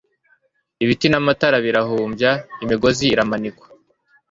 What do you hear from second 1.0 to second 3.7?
namatara birahumbya imigozi iramanikwa